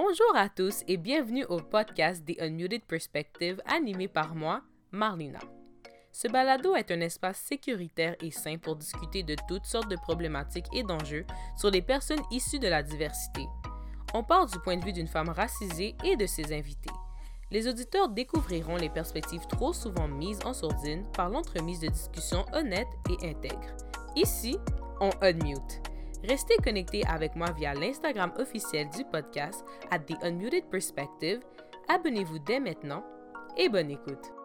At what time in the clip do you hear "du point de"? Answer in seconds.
14.46-14.84